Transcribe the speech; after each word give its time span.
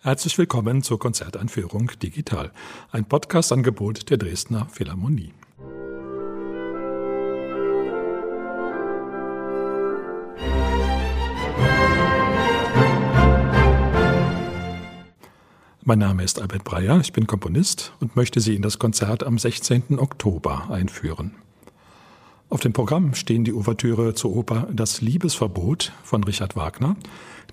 Herzlich 0.00 0.38
willkommen 0.38 0.84
zur 0.84 1.00
Konzerteinführung 1.00 1.90
Digital, 2.00 2.52
ein 2.92 3.04
Podcast-Angebot 3.04 4.08
der 4.10 4.16
Dresdner 4.16 4.68
Philharmonie. 4.70 5.32
Mein 15.82 15.98
Name 15.98 16.22
ist 16.22 16.40
Albert 16.40 16.62
Breyer, 16.62 17.00
ich 17.00 17.12
bin 17.12 17.26
Komponist 17.26 17.92
und 17.98 18.14
möchte 18.14 18.38
Sie 18.38 18.54
in 18.54 18.62
das 18.62 18.78
Konzert 18.78 19.24
am 19.24 19.36
16. 19.36 19.98
Oktober 19.98 20.70
einführen. 20.70 21.34
Auf 22.50 22.60
dem 22.60 22.72
Programm 22.72 23.14
stehen 23.14 23.42
die 23.42 23.52
Ouvertüre 23.52 24.14
zur 24.14 24.36
Oper 24.36 24.68
Das 24.72 25.00
Liebesverbot 25.00 25.92
von 26.04 26.22
Richard 26.22 26.54
Wagner, 26.54 26.96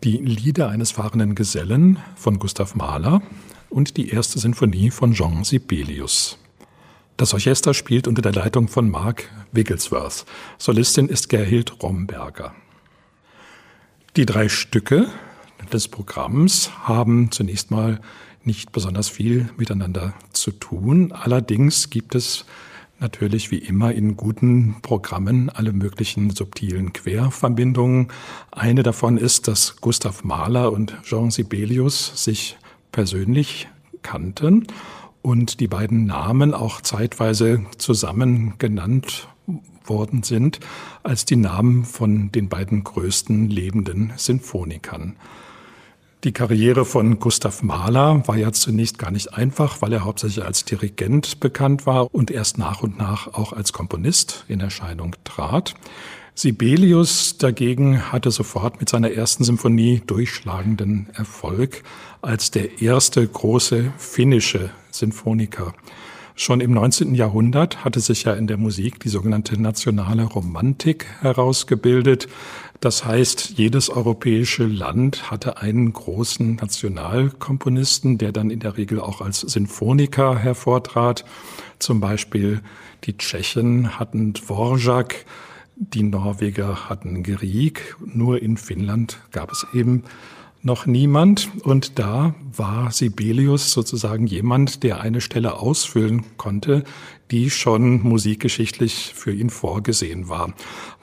die 0.04 0.18
Lieder 0.18 0.70
eines 0.70 0.92
fahrenden 0.92 1.36
Gesellen 1.36 2.00
von 2.16 2.40
Gustav 2.40 2.76
Mahler 2.76 3.22
und 3.70 3.98
die 3.98 4.10
erste 4.10 4.40
Sinfonie 4.40 4.92
von 4.92 5.14
Jean 5.14 5.44
Sibelius. 5.44 6.38
Das 7.18 7.34
Orchester 7.34 7.74
spielt 7.74 8.08
unter 8.08 8.22
der 8.22 8.34
Leitung 8.34 8.68
von 8.68 8.90
Mark 8.90 9.30
Wigglesworth. 9.52 10.26
Solistin 10.58 11.08
ist 11.08 11.30
Gerhild 11.30 11.82
Romberger. 11.82 12.54
Die 14.16 14.26
drei 14.26 14.50
Stücke 14.50 15.08
des 15.72 15.88
Programms 15.88 16.72
haben 16.84 17.32
zunächst 17.32 17.72
mal 17.72 18.00
nicht 18.44 18.72
besonders 18.72 19.10
viel 19.10 19.50
miteinander 19.58 20.14
zu 20.32 20.52
tun. 20.52 21.12
Allerdings 21.12 21.90
gibt 21.90 22.16
es 22.16 22.46
natürlich 23.00 23.52
wie 23.52 23.58
immer 23.58 23.92
in 23.92 24.16
guten 24.18 24.78
Programmen 24.82 25.50
alle 25.50 25.74
möglichen 25.74 26.30
subtilen 26.30 26.94
Querverbindungen. 26.94 28.08
Eine 28.52 28.84
davon 28.84 29.18
ist, 29.18 29.48
dass 29.48 29.78
Gustav 29.82 30.24
Mahler 30.24 30.72
und 30.72 30.98
Jean 31.04 31.32
Sibelius 31.32 32.24
sich 32.24 32.58
persönlich 32.92 33.68
kannten 34.02 34.68
und 35.22 35.60
die 35.60 35.68
beiden 35.68 36.06
Namen 36.06 36.54
auch 36.54 36.82
zeitweise 36.82 37.66
zusammen 37.78 38.54
genannt 38.58 39.28
worden 39.84 40.24
sind 40.24 40.60
als 41.04 41.26
die 41.26 41.36
Namen 41.36 41.86
von 41.86 42.32
den 42.32 42.50
beiden 42.50 42.84
größten 42.84 43.50
lebenden 43.50 44.14
Sinfonikern. 44.16 45.16
Die 46.26 46.32
Karriere 46.32 46.86
von 46.86 47.20
Gustav 47.20 47.62
Mahler 47.62 48.28
war 48.28 48.36
ja 48.36 48.52
zunächst 48.52 48.98
gar 48.98 49.12
nicht 49.12 49.36
einfach, 49.36 49.84
weil 49.84 49.94
er 49.94 50.06
hauptsächlich 50.06 50.44
als 50.44 50.66
Dirigent 50.66 51.40
bekannt 51.40 51.86
war 51.86 52.12
und 52.16 52.32
erst 52.32 52.58
nach 52.58 52.82
und 52.82 52.98
nach 52.98 53.28
auch 53.36 53.54
als 53.54 53.74
Komponist 53.74 54.44
in 54.48 54.60
Erscheinung 54.60 55.16
trat. 55.24 55.76
Sibelius 56.34 57.38
dagegen 57.38 58.12
hatte 58.12 58.32
sofort 58.32 58.80
mit 58.80 58.90
seiner 58.90 59.12
ersten 59.12 59.44
Symphonie 59.44 60.02
durchschlagenden 60.08 61.10
Erfolg 61.14 61.84
als 62.24 62.50
der 62.50 62.82
erste 62.82 63.28
große 63.28 63.94
finnische 64.00 64.72
Sinfoniker. 64.90 65.76
Schon 66.38 66.60
im 66.60 66.74
19. 66.74 67.16
Jahrhundert 67.16 67.86
hatte 67.86 68.02
sich 68.02 68.24
ja 68.24 68.34
in 68.34 68.46
der 68.46 68.58
Musik 68.58 69.00
die 69.00 69.08
sogenannte 69.08 69.62
nationale 69.62 70.24
Romantik 70.24 71.06
herausgebildet. 71.22 72.28
Das 72.82 73.06
heißt, 73.06 73.58
jedes 73.58 73.90
europäische 73.90 74.66
Land 74.66 75.32
hatte 75.32 75.58
einen 75.58 75.94
großen 75.94 76.56
Nationalkomponisten, 76.56 78.18
der 78.18 78.32
dann 78.32 78.50
in 78.50 78.60
der 78.60 78.78
Regel 78.78 79.00
auch 79.00 79.22
als 79.22 79.42
Sinfoniker 79.42 80.38
hervortrat. 80.38 81.26
Zum 81.80 82.00
Beispiel 82.00 82.62
die 83.06 83.18
Tschechen 83.18 84.00
hatten 84.00 84.34
Dvorak, 84.34 85.26
die 85.76 86.04
Norweger 86.04 86.90
hatten 86.90 87.24
Grieg. 87.24 87.96
Nur 88.06 88.42
in 88.42 88.58
Finnland 88.58 89.20
gab 89.32 89.52
es 89.52 89.66
eben 89.74 90.04
noch 90.66 90.86
niemand. 90.86 91.50
Und 91.64 92.00
da 92.00 92.34
war 92.56 92.92
Sibelius 92.92 93.72
sozusagen 93.72 94.26
jemand, 94.26 94.84
der 94.84 95.00
eine 95.00 95.22
Stelle 95.22 95.60
ausfüllen 95.60 96.26
konnte, 96.38 96.84
die 97.32 97.50
schon 97.50 98.02
musikgeschichtlich 98.02 99.14
für 99.16 99.32
ihn 99.32 99.50
vorgesehen 99.50 100.30
war. 100.30 100.54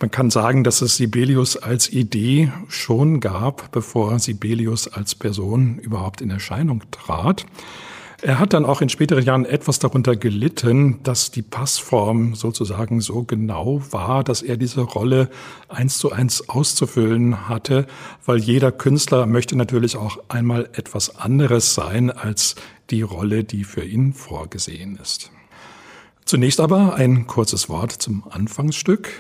Man 0.01 0.11
kann 0.11 0.31
sagen, 0.31 0.65
dass 0.65 0.83
es 0.83 0.97
Sibelius 0.97 1.57
als 1.57 1.91
Idee 1.91 2.53
schon 2.69 3.21
gab, 3.21 3.73
bevor 3.73 4.19
Sibelius 4.19 4.89
als 4.89 5.15
Person 5.15 5.79
überhaupt 5.79 6.21
in 6.21 6.31
Erscheinung 6.31 6.83
trat. 6.91 7.45
Er 8.25 8.39
hat 8.39 8.53
dann 8.53 8.65
auch 8.65 8.81
in 8.81 8.89
späteren 8.89 9.25
Jahren 9.25 9.45
etwas 9.45 9.81
darunter 9.81 10.15
gelitten, 10.15 11.01
dass 11.03 11.33
die 11.33 11.43
Passform 11.43 12.37
sozusagen 12.37 13.01
so 13.01 13.25
genau 13.25 13.83
war, 13.91 14.23
dass 14.23 14.43
er 14.43 14.57
diese 14.57 14.83
Rolle 14.83 15.29
eins 15.69 15.99
zu 15.99 16.13
eins 16.13 16.49
auszufüllen 16.49 17.49
hatte, 17.49 17.89
weil 18.25 18.39
jeder 18.39 18.71
Künstler 18.71 19.27
möchte 19.27 19.57
natürlich 19.57 19.97
auch 19.97 20.19
einmal 20.29 20.69
etwas 20.75 21.17
anderes 21.17 21.75
sein 21.75 22.13
als 22.13 22.55
die 22.91 23.03
Rolle, 23.03 23.43
die 23.43 23.65
für 23.65 23.85
ihn 23.85 24.13
vorgesehen 24.13 24.97
ist. 25.03 25.33
Zunächst 26.25 26.61
aber 26.61 26.95
ein 26.95 27.27
kurzes 27.27 27.69
Wort 27.69 27.93
zum 27.93 28.25
Anfangsstück, 28.31 29.11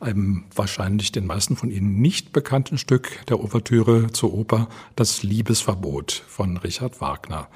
einem 0.00 0.44
wahrscheinlich 0.54 1.12
den 1.12 1.26
meisten 1.26 1.56
von 1.56 1.70
Ihnen 1.70 2.00
nicht 2.00 2.32
bekannten 2.32 2.78
Stück 2.78 3.24
der 3.26 3.40
Ouvertüre 3.40 4.12
zur 4.12 4.34
Oper 4.34 4.68
Das 4.96 5.22
Liebesverbot 5.22 6.24
von 6.26 6.56
Richard 6.56 7.00
Wagner. 7.00 7.48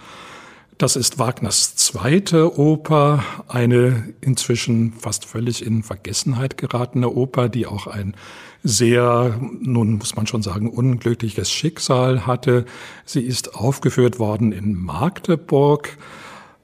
Das 0.79 0.95
ist 0.95 1.19
Wagners 1.19 1.75
zweite 1.75 2.59
Oper, 2.59 3.25
eine 3.49 4.13
inzwischen 4.21 4.93
fast 4.93 5.25
völlig 5.25 5.65
in 5.65 5.83
Vergessenheit 5.83 6.59
geratene 6.59 7.09
Oper, 7.09 7.49
die 7.49 7.67
auch 7.67 7.87
ein 7.87 8.15
sehr, 8.63 9.41
nun 9.61 9.95
muss 9.95 10.17
man 10.17 10.27
schon 10.27 10.43
sagen, 10.43 10.69
unglückliches 10.69 11.51
Schicksal 11.51 12.27
hatte. 12.27 12.67
Sie 13.07 13.23
ist 13.23 13.55
aufgeführt 13.55 14.19
worden 14.19 14.53
in 14.53 14.75
Magdeburg. 14.75 15.97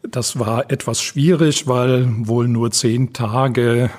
Das 0.02 0.38
war 0.38 0.70
etwas 0.70 1.00
schwierig, 1.00 1.68
weil 1.68 2.08
wohl 2.26 2.48
nur 2.48 2.70
zehn 2.70 3.12
Tage 3.12 3.90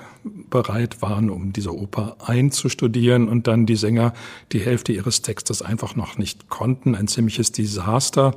bereit 0.50 1.02
waren, 1.02 1.30
um 1.30 1.54
diese 1.54 1.76
Oper 1.76 2.18
einzustudieren 2.26 3.28
und 3.28 3.48
dann 3.48 3.66
die 3.66 3.76
Sänger 3.76 4.14
die 4.52 4.60
Hälfte 4.60 4.94
ihres 4.94 5.22
Textes 5.22 5.62
einfach 5.62 5.96
noch 5.96 6.18
nicht 6.18 6.50
konnten. 6.50 6.96
Ein 6.96 7.08
ziemliches 7.08 7.52
Desaster. 7.52 8.36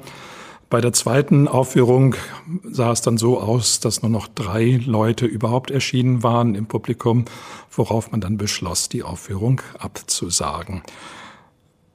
Bei 0.68 0.80
der 0.80 0.92
zweiten 0.92 1.46
Aufführung 1.46 2.16
sah 2.64 2.90
es 2.90 3.00
dann 3.00 3.18
so 3.18 3.38
aus, 3.40 3.78
dass 3.78 4.02
nur 4.02 4.10
noch 4.10 4.26
drei 4.26 4.80
Leute 4.84 5.24
überhaupt 5.24 5.70
erschienen 5.70 6.24
waren 6.24 6.56
im 6.56 6.66
Publikum, 6.66 7.24
worauf 7.70 8.10
man 8.10 8.20
dann 8.20 8.36
beschloss, 8.36 8.88
die 8.88 9.04
Aufführung 9.04 9.60
abzusagen. 9.78 10.82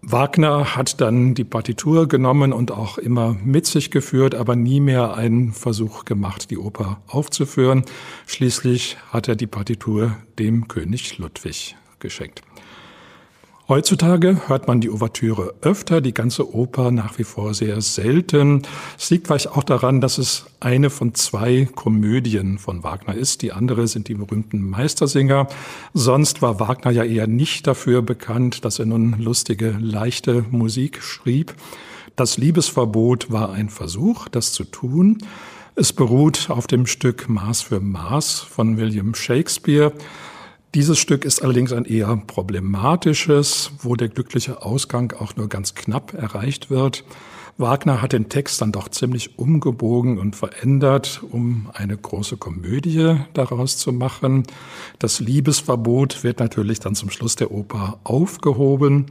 Wagner 0.03 0.75
hat 0.75 0.99
dann 0.99 1.35
die 1.35 1.43
Partitur 1.43 2.07
genommen 2.07 2.53
und 2.53 2.71
auch 2.71 2.97
immer 2.97 3.37
mit 3.43 3.67
sich 3.67 3.91
geführt, 3.91 4.33
aber 4.33 4.55
nie 4.55 4.79
mehr 4.79 5.13
einen 5.13 5.53
Versuch 5.53 6.05
gemacht, 6.05 6.49
die 6.49 6.57
Oper 6.57 7.01
aufzuführen. 7.07 7.85
Schließlich 8.25 8.97
hat 9.11 9.27
er 9.27 9.35
die 9.35 9.47
Partitur 9.47 10.17
dem 10.39 10.67
König 10.67 11.19
Ludwig 11.19 11.75
geschenkt. 11.99 12.41
Heutzutage 13.71 14.49
hört 14.49 14.67
man 14.67 14.81
die 14.81 14.89
Ouvertüre 14.89 15.53
öfter, 15.61 16.01
die 16.01 16.13
ganze 16.13 16.53
Oper 16.53 16.91
nach 16.91 17.17
wie 17.17 17.23
vor 17.23 17.53
sehr 17.53 17.79
selten. 17.79 18.63
Es 18.97 19.09
liegt 19.09 19.27
vielleicht 19.27 19.47
auch 19.47 19.63
daran, 19.63 20.01
dass 20.01 20.17
es 20.17 20.47
eine 20.59 20.89
von 20.89 21.13
zwei 21.13 21.69
Komödien 21.73 22.57
von 22.57 22.83
Wagner 22.83 23.15
ist. 23.15 23.43
Die 23.43 23.53
andere 23.53 23.87
sind 23.87 24.09
die 24.09 24.15
berühmten 24.15 24.61
Meistersinger. 24.69 25.47
Sonst 25.93 26.41
war 26.41 26.59
Wagner 26.59 26.91
ja 26.91 27.05
eher 27.05 27.27
nicht 27.27 27.65
dafür 27.65 28.01
bekannt, 28.01 28.65
dass 28.65 28.77
er 28.77 28.87
nun 28.87 29.15
lustige, 29.19 29.77
leichte 29.79 30.43
Musik 30.51 31.01
schrieb. 31.01 31.55
Das 32.17 32.37
Liebesverbot 32.37 33.31
war 33.31 33.53
ein 33.53 33.69
Versuch, 33.69 34.27
das 34.27 34.51
zu 34.51 34.65
tun. 34.65 35.19
Es 35.75 35.93
beruht 35.93 36.49
auf 36.49 36.67
dem 36.67 36.87
Stück 36.87 37.29
Maß 37.29 37.61
für 37.61 37.79
Maß 37.79 38.41
von 38.41 38.75
William 38.75 39.15
Shakespeare. 39.15 39.93
Dieses 40.73 40.99
Stück 40.99 41.25
ist 41.25 41.41
allerdings 41.41 41.73
ein 41.73 41.83
eher 41.83 42.15
problematisches, 42.15 43.71
wo 43.79 43.97
der 43.97 44.07
glückliche 44.07 44.63
Ausgang 44.63 45.13
auch 45.19 45.35
nur 45.35 45.49
ganz 45.49 45.75
knapp 45.75 46.13
erreicht 46.13 46.69
wird. 46.69 47.03
Wagner 47.57 48.01
hat 48.01 48.13
den 48.13 48.29
Text 48.29 48.61
dann 48.61 48.71
doch 48.71 48.87
ziemlich 48.87 49.37
umgebogen 49.37 50.17
und 50.17 50.37
verändert, 50.37 51.23
um 51.29 51.69
eine 51.73 51.97
große 51.97 52.37
Komödie 52.37 53.17
daraus 53.33 53.77
zu 53.77 53.91
machen. 53.91 54.43
Das 54.97 55.19
Liebesverbot 55.19 56.23
wird 56.23 56.39
natürlich 56.39 56.79
dann 56.79 56.95
zum 56.95 57.09
Schluss 57.09 57.35
der 57.35 57.51
Oper 57.51 57.99
aufgehoben. 58.05 59.07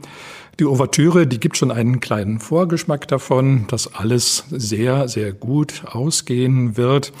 Die 0.59 0.65
Ouvertüre, 0.65 1.27
die 1.27 1.39
gibt 1.39 1.57
schon 1.57 1.71
einen 1.71 1.99
kleinen 1.99 2.39
Vorgeschmack 2.39 3.07
davon, 3.07 3.67
dass 3.67 3.93
alles 3.93 4.45
sehr, 4.49 5.07
sehr 5.07 5.31
gut 5.31 5.83
ausgehen 5.85 6.75
wird. 6.75 7.13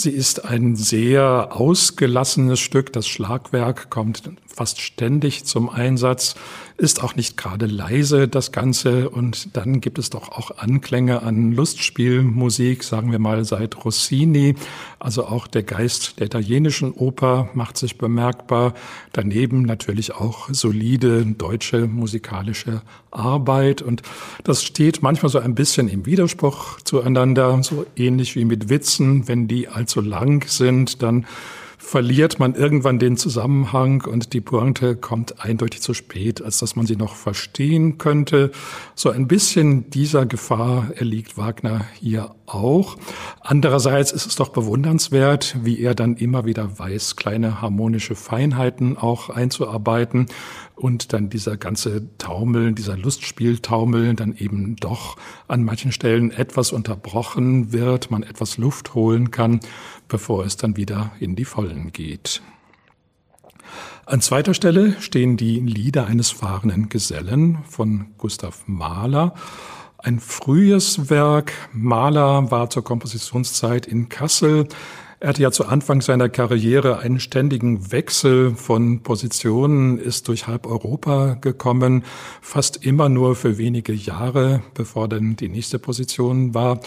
Sie 0.00 0.12
ist 0.12 0.44
ein 0.44 0.76
sehr 0.76 1.48
ausgelassenes 1.50 2.60
Stück. 2.60 2.92
Das 2.92 3.08
Schlagwerk 3.08 3.90
kommt 3.90 4.30
fast 4.46 4.80
ständig 4.80 5.44
zum 5.44 5.68
Einsatz, 5.68 6.36
ist 6.78 7.02
auch 7.02 7.16
nicht 7.16 7.36
gerade 7.36 7.66
leise, 7.66 8.28
das 8.28 8.52
Ganze. 8.52 9.10
Und 9.10 9.56
dann 9.56 9.80
gibt 9.80 9.98
es 9.98 10.10
doch 10.10 10.30
auch 10.30 10.58
Anklänge 10.58 11.22
an 11.22 11.50
Lustspielmusik, 11.50 12.84
sagen 12.84 13.10
wir 13.10 13.18
mal 13.18 13.44
seit 13.44 13.84
Rossini. 13.84 14.54
Also 15.00 15.26
auch 15.26 15.48
der 15.48 15.64
Geist 15.64 16.20
der 16.20 16.26
italienischen 16.26 16.92
Oper 16.92 17.50
macht 17.52 17.76
sich 17.76 17.98
bemerkbar. 17.98 18.74
Daneben 19.12 19.62
natürlich 19.62 20.14
auch 20.14 20.48
solide 20.52 21.26
deutsche 21.26 21.88
musikalische 21.88 22.82
Arbeit. 23.10 23.82
Und 23.82 24.02
das 24.44 24.62
steht 24.62 25.02
manchmal 25.02 25.30
so 25.30 25.40
ein 25.40 25.56
bisschen 25.56 25.88
im 25.88 26.06
Widerspruch 26.06 26.80
zueinander, 26.82 27.60
so 27.64 27.86
ähnlich 27.96 28.36
wie 28.36 28.44
mit 28.44 28.68
Witzen. 28.68 29.26
Wenn 29.26 29.48
die 29.48 29.66
allzu 29.66 30.00
lang 30.00 30.48
sind, 30.48 31.02
dann 31.02 31.26
verliert 31.78 32.38
man 32.38 32.54
irgendwann 32.54 32.98
den 32.98 33.16
Zusammenhang 33.16 34.04
und 34.04 34.32
die 34.32 34.40
Pointe 34.40 34.96
kommt 34.96 35.42
eindeutig 35.42 35.80
zu 35.80 35.94
spät, 35.94 36.42
als 36.42 36.58
dass 36.58 36.76
man 36.76 36.86
sie 36.86 36.96
noch 36.96 37.14
verstehen 37.14 37.96
könnte. 37.98 38.50
So 38.94 39.10
ein 39.10 39.28
bisschen 39.28 39.88
dieser 39.88 40.26
Gefahr 40.26 40.90
erliegt 40.96 41.38
Wagner 41.38 41.86
hier 41.94 42.34
auch. 42.46 42.96
Andererseits 43.40 44.12
ist 44.12 44.26
es 44.26 44.36
doch 44.36 44.48
bewundernswert, 44.48 45.56
wie 45.62 45.80
er 45.80 45.94
dann 45.94 46.16
immer 46.16 46.44
wieder 46.44 46.78
weiß, 46.78 47.16
kleine 47.16 47.62
harmonische 47.62 48.16
Feinheiten 48.16 48.98
auch 48.98 49.30
einzuarbeiten 49.30 50.26
und 50.78 51.12
dann 51.12 51.28
dieser 51.28 51.56
ganze 51.56 52.16
Taumel, 52.18 52.72
dieser 52.72 52.96
Lustspieltaumel 52.96 54.14
dann 54.14 54.34
eben 54.36 54.76
doch 54.76 55.16
an 55.48 55.64
manchen 55.64 55.92
Stellen 55.92 56.30
etwas 56.30 56.72
unterbrochen 56.72 57.72
wird, 57.72 58.10
man 58.10 58.22
etwas 58.22 58.58
Luft 58.58 58.94
holen 58.94 59.30
kann, 59.30 59.60
bevor 60.08 60.44
es 60.44 60.56
dann 60.56 60.76
wieder 60.76 61.12
in 61.20 61.36
die 61.36 61.44
Vollen 61.44 61.92
geht. 61.92 62.42
An 64.06 64.22
zweiter 64.22 64.54
Stelle 64.54 64.98
stehen 65.00 65.36
die 65.36 65.60
Lieder 65.60 66.06
eines 66.06 66.30
fahrenden 66.30 66.88
Gesellen 66.88 67.58
von 67.68 68.06
Gustav 68.16 68.62
Mahler. 68.66 69.34
Ein 70.00 70.20
frühes 70.20 71.10
Werk. 71.10 71.52
Mahler 71.72 72.52
war 72.52 72.70
zur 72.70 72.84
Kompositionszeit 72.84 73.84
in 73.84 74.08
Kassel. 74.08 74.68
Er 75.18 75.30
hatte 75.30 75.42
ja 75.42 75.50
zu 75.50 75.66
Anfang 75.66 76.02
seiner 76.02 76.28
Karriere 76.28 77.00
einen 77.00 77.18
ständigen 77.18 77.90
Wechsel 77.90 78.54
von 78.54 79.02
Positionen, 79.02 79.98
ist 79.98 80.28
durch 80.28 80.46
halb 80.46 80.68
Europa 80.68 81.34
gekommen, 81.40 82.04
fast 82.40 82.86
immer 82.86 83.08
nur 83.08 83.34
für 83.34 83.58
wenige 83.58 83.92
Jahre, 83.92 84.62
bevor 84.74 85.08
dann 85.08 85.34
die 85.34 85.48
nächste 85.48 85.80
Position 85.80 86.54
war. 86.54 86.78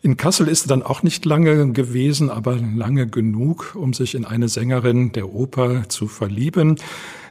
In 0.00 0.16
Kassel 0.16 0.46
ist 0.46 0.66
er 0.66 0.68
dann 0.68 0.84
auch 0.84 1.02
nicht 1.02 1.24
lange 1.24 1.72
gewesen, 1.72 2.30
aber 2.30 2.54
lange 2.54 3.08
genug, 3.08 3.74
um 3.74 3.94
sich 3.94 4.14
in 4.14 4.24
eine 4.24 4.48
Sängerin 4.48 5.10
der 5.10 5.34
Oper 5.34 5.88
zu 5.88 6.06
verlieben. 6.06 6.76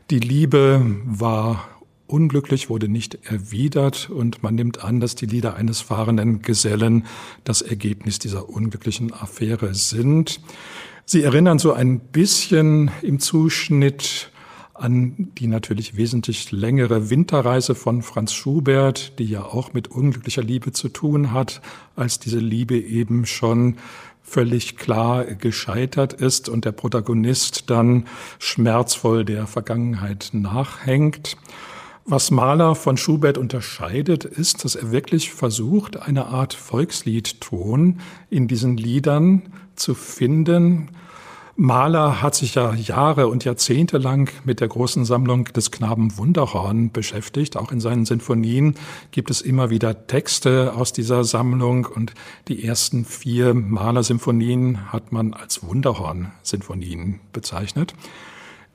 Die 0.10 0.20
Liebe 0.20 0.86
war 1.06 1.70
unglücklich, 2.08 2.70
wurde 2.70 2.88
nicht 2.88 3.20
erwidert 3.24 4.10
und 4.10 4.44
man 4.44 4.56
nimmt 4.56 4.84
an, 4.84 5.00
dass 5.00 5.16
die 5.16 5.26
Lieder 5.26 5.56
eines 5.56 5.82
fahrenden 5.82 6.42
Gesellen 6.42 7.06
das 7.44 7.62
Ergebnis 7.62 8.20
dieser 8.20 8.50
unglücklichen 8.50 9.14
Affäre 9.14 9.74
sind. 9.74 10.42
Sie 11.06 11.24
erinnern 11.24 11.60
so 11.60 11.74
ein 11.74 12.00
bisschen 12.00 12.92
im 13.02 13.20
Zuschnitt 13.20 14.30
an 14.74 15.32
die 15.38 15.48
natürlich 15.48 15.98
wesentlich 15.98 16.52
längere 16.52 17.10
Winterreise 17.10 17.76
von 17.76 18.02
Franz 18.02 18.34
Schubert, 18.34 19.20
die 19.20 19.26
ja 19.26 19.44
auch 19.44 19.74
mit 19.74 19.88
unglücklicher 19.88 20.42
Liebe 20.42 20.72
zu 20.72 20.90
tun 20.90 21.32
hat, 21.32 21.62
als 21.96 22.20
diese 22.20 22.40
Liebe 22.40 22.78
eben 22.80 23.26
schon 23.26 23.78
völlig 24.24 24.78
klar 24.78 25.26
gescheitert 25.26 26.14
ist 26.14 26.50
und 26.50 26.66
der 26.66 26.72
Protagonist 26.72 27.70
dann 27.70 28.08
schmerzvoll 28.40 29.26
der 29.26 29.46
Vergangenheit 29.46 30.30
nachhängt. 30.32 31.38
Was 32.06 32.32
Mahler 32.32 32.76
von 32.76 32.98
Schubert 32.98 33.38
unterscheidet, 33.38 34.26
ist, 34.26 34.66
dass 34.66 34.76
er 34.76 34.92
wirklich 34.92 35.32
versucht, 35.32 36.02
eine 36.02 36.26
Art 36.26 36.54
Volksliedton 36.54 38.02
in 38.30 38.50
diesen 38.50 38.76
Liedern 38.76 39.44
zu 39.78 39.96
finden. 39.96 40.90
Mahler 41.56 42.22
hat 42.22 42.36
sich 42.36 42.56
ja 42.56 42.74
Jahre 42.74 43.28
und 43.30 43.46
Jahrzehnte 43.46 44.00
lang 44.00 44.30
mit 44.44 44.60
der 44.60 44.68
großen 44.68 45.06
Sammlung 45.06 45.46
des 45.46 45.72
Knaben 45.72 46.18
Wunderhorn 46.18 46.92
beschäftigt. 46.92 47.56
Auch 47.56 47.72
in 47.72 47.80
seinen 47.80 48.06
Sinfonien 48.06 48.76
gibt 49.12 49.30
es 49.30 49.40
immer 49.40 49.70
wieder 49.70 50.06
Texte 50.08 50.74
aus 50.76 50.92
dieser 50.92 51.24
Sammlung 51.24 51.86
und 51.86 52.16
die 52.50 52.66
ersten 52.66 53.06
vier 53.06 53.54
Mahler-Sinfonien 53.54 54.92
hat 54.92 55.14
man 55.14 55.34
als 55.34 55.64
Wunderhorn-Sinfonien 55.66 57.22
bezeichnet. 57.32 57.94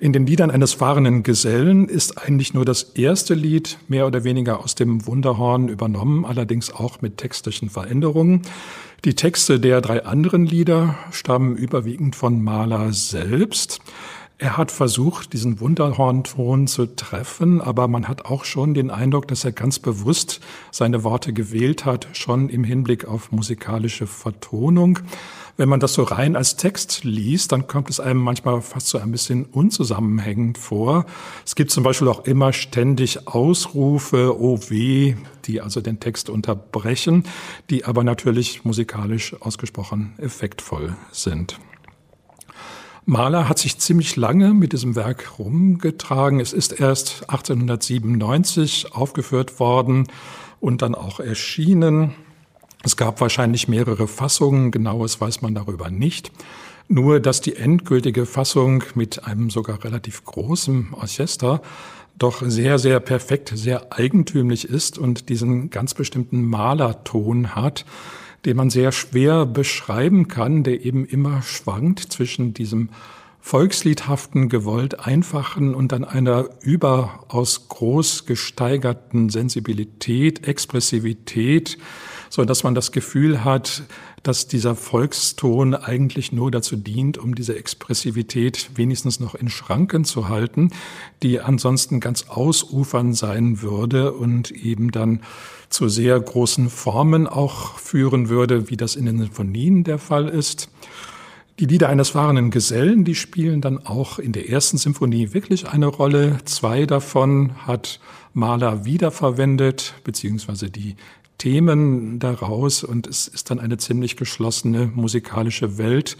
In 0.00 0.12
den 0.12 0.26
Liedern 0.26 0.52
eines 0.52 0.74
fahrenden 0.74 1.24
Gesellen 1.24 1.88
ist 1.88 2.18
eigentlich 2.18 2.54
nur 2.54 2.64
das 2.64 2.84
erste 2.94 3.34
Lied 3.34 3.78
mehr 3.88 4.06
oder 4.06 4.22
weniger 4.22 4.60
aus 4.60 4.76
dem 4.76 5.08
Wunderhorn 5.08 5.66
übernommen, 5.66 6.24
allerdings 6.24 6.72
auch 6.72 7.02
mit 7.02 7.16
textlichen 7.16 7.68
Veränderungen. 7.68 8.42
Die 9.04 9.14
Texte 9.14 9.58
der 9.58 9.80
drei 9.80 10.04
anderen 10.04 10.46
Lieder 10.46 10.94
stammen 11.10 11.56
überwiegend 11.56 12.14
von 12.14 12.40
Mahler 12.40 12.92
selbst. 12.92 13.80
Er 14.40 14.56
hat 14.56 14.70
versucht, 14.70 15.32
diesen 15.32 15.58
Wunderhornton 15.58 16.68
zu 16.68 16.86
treffen, 16.94 17.60
aber 17.60 17.88
man 17.88 18.06
hat 18.06 18.24
auch 18.24 18.44
schon 18.44 18.74
den 18.74 18.92
Eindruck, 18.92 19.26
dass 19.26 19.44
er 19.44 19.50
ganz 19.50 19.80
bewusst 19.80 20.38
seine 20.70 21.02
Worte 21.02 21.32
gewählt 21.32 21.84
hat, 21.84 22.06
schon 22.12 22.48
im 22.50 22.62
Hinblick 22.62 23.04
auf 23.04 23.32
musikalische 23.32 24.06
Vertonung. 24.06 25.00
Wenn 25.58 25.69
man 25.69 25.81
das 25.81 25.94
so 25.94 26.05
rein 26.05 26.37
als 26.37 26.55
Text 26.55 27.02
liest, 27.02 27.50
dann 27.50 27.66
kommt 27.66 27.90
es 27.90 27.99
einem 27.99 28.20
manchmal 28.20 28.62
fast 28.62 28.87
so 28.87 28.99
ein 28.99 29.10
bisschen 29.10 29.44
unzusammenhängend 29.44 30.56
vor. 30.56 31.05
Es 31.44 31.56
gibt 31.56 31.72
zum 31.72 31.82
Beispiel 31.82 32.06
auch 32.06 32.26
immer 32.26 32.52
ständig 32.52 33.26
Ausrufe, 33.26 34.40
oh 34.40 34.60
weh, 34.69 35.16
die 35.46 35.60
also 35.60 35.81
den 35.81 35.99
Text 35.99 36.31
unterbrechen, 36.31 37.25
die 37.70 37.84
aber 37.84 38.05
natürlich 38.05 38.64
musikalisch 38.64 39.34
ausgesprochen 39.40 40.14
effektvoll 40.19 40.94
sind. 41.10 41.58
Mahler 43.05 43.49
hat 43.49 43.58
sich 43.58 43.78
ziemlich 43.78 44.14
lange 44.14 44.55
mit 44.55 44.72
diesem 44.72 44.94
Werk 44.94 45.40
rumgetragen. 45.40 46.38
Es 46.38 46.52
ist 46.52 46.78
erst 46.78 47.28
1897 47.31 48.93
aufgeführt 48.93 49.58
worden 49.58 50.06
und 50.60 50.82
dann 50.82 50.94
auch 50.94 51.19
erschienen. 51.19 52.14
Es 52.88 52.96
gab 52.96 53.20
wahrscheinlich 53.20 53.69
mehrere 53.69 54.08
Fassungen, 54.08 54.70
genaues 54.70 55.20
weiß 55.20 55.43
man 55.43 55.55
darüber 55.55 55.90
nicht. 55.90 56.32
Nur, 56.88 57.20
dass 57.20 57.43
die 57.43 57.55
endgültige 57.55 58.25
Fassung 58.25 58.82
mit 58.94 59.26
einem 59.26 59.50
sogar 59.50 59.85
relativ 59.85 60.25
großen 60.25 60.94
Orchester 60.94 61.61
doch 62.17 62.40
sehr, 62.43 62.79
sehr 62.79 62.99
perfekt, 63.00 63.52
sehr 63.55 63.93
eigentümlich 63.93 64.67
ist 64.67 64.96
und 64.96 65.29
diesen 65.29 65.69
ganz 65.69 65.93
bestimmten 65.93 66.46
Malerton 66.46 67.55
hat, 67.55 67.85
den 68.46 68.56
man 68.56 68.70
sehr 68.70 68.91
schwer 68.91 69.44
beschreiben 69.44 70.26
kann, 70.26 70.62
der 70.62 70.82
eben 70.82 71.05
immer 71.05 71.43
schwankt 71.43 72.00
zwischen 72.00 72.55
diesem 72.55 72.88
volksliedhaften, 73.48 74.50
gewollt 74.50 75.00
einfachen 75.06 75.74
und 75.74 75.92
dann 75.92 76.04
einer 76.04 76.50
überaus 76.60 77.66
groß 77.70 78.26
gesteigerten 78.26 79.31
Sensibilität, 79.31 80.46
Expressivität, 80.46 81.78
so 82.28 82.44
dass 82.44 82.62
man 82.62 82.74
das 82.74 82.93
Gefühl 82.93 83.44
hat, 83.44 83.84
dass 84.22 84.48
dieser 84.48 84.74
Volkston 84.74 85.74
eigentlich 85.74 86.31
nur 86.31 86.50
dazu 86.50 86.76
dient, 86.76 87.17
um 87.17 87.34
diese 87.34 87.56
Expressivität 87.56 88.69
wenigstens 88.74 89.19
noch 89.19 89.34
in 89.34 89.48
Schranken 89.48 90.05
zu 90.05 90.28
halten, 90.28 90.70
die 91.22 91.40
ansonsten 91.40 92.00
ganz 92.00 92.28
ausufern 92.28 93.14
sein 93.14 93.62
würde 93.62 94.12
und 94.12 94.50
eben 94.50 94.90
dann 94.90 95.22
zu 95.70 95.88
sehr 95.88 96.20
großen 96.20 96.69
Formen 96.69 97.26
auch 97.26 97.78
führen 97.78 98.28
würde, 98.28 98.69
wie 98.69 98.76
das 98.76 98.94
in 98.94 99.06
den 99.06 99.17
Sinfonien 99.17 99.84
der 99.84 99.96
Fall 99.96 100.28
ist. 100.28 100.69
Die 101.58 101.67
Lieder 101.67 101.88
eines 101.88 102.10
fahrenden 102.10 102.53
Gesellen, 102.53 103.05
die 103.05 103.17
spielen 103.17 103.60
dann 103.60 103.84
auch 103.84 104.20
in 104.20 104.32
der 104.32 104.48
ersten 104.48 104.79
Symphonie 104.79 105.32
wirklich 105.32 105.69
eine 105.69 105.86
Rolle. 105.86 106.38
Zwei 106.44 106.86
davon 106.86 107.56
hat 107.67 107.98
Mahler 108.32 108.84
wiederverwendet, 108.84 109.94
beziehungsweise 110.05 110.70
die 110.70 110.94
Themen 111.36 112.20
daraus 112.20 112.84
und 112.84 113.08
es 113.08 113.27
ist 113.27 113.50
dann 113.50 113.58
eine 113.58 113.77
ziemlich 113.77 114.17
geschlossene 114.17 114.86
musikalische 114.94 115.79
Welt 115.79 116.17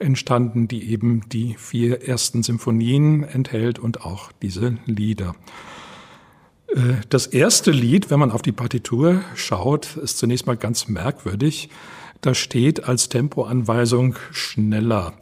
entstanden, 0.00 0.66
die 0.66 0.90
eben 0.90 1.22
die 1.28 1.54
vier 1.56 2.08
ersten 2.08 2.42
Symphonien 2.42 3.22
enthält 3.22 3.78
und 3.78 4.04
auch 4.04 4.32
diese 4.42 4.78
Lieder. 4.86 5.36
Äh, 6.74 6.94
das 7.08 7.28
erste 7.28 7.70
Lied, 7.70 8.10
wenn 8.10 8.18
man 8.18 8.32
auf 8.32 8.42
die 8.42 8.50
Partitur 8.50 9.20
schaut, 9.36 9.96
ist 9.98 10.18
zunächst 10.18 10.48
mal 10.48 10.56
ganz 10.56 10.88
merkwürdig. 10.88 11.68
Da 12.20 12.34
steht 12.34 12.84
als 12.84 13.08
Tempoanweisung 13.08 14.16
schneller. 14.30 15.14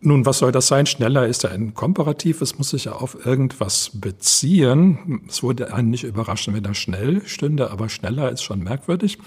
Nun, 0.00 0.26
was 0.26 0.38
soll 0.38 0.52
das 0.52 0.68
sein? 0.68 0.86
Schneller 0.86 1.26
ist 1.26 1.42
ja 1.42 1.50
ein 1.50 1.74
Komparativ, 1.74 2.40
es 2.40 2.56
muss 2.56 2.70
sich 2.70 2.84
ja 2.84 2.92
auf 2.92 3.26
irgendwas 3.26 3.90
beziehen. 3.94 5.22
Es 5.28 5.42
würde 5.42 5.74
einen 5.74 5.90
nicht 5.90 6.04
überraschen, 6.04 6.54
wenn 6.54 6.64
er 6.64 6.74
schnell 6.74 7.22
stünde, 7.26 7.70
aber 7.72 7.88
schneller 7.88 8.30
ist 8.30 8.42
schon 8.42 8.62
merkwürdig. 8.62 9.18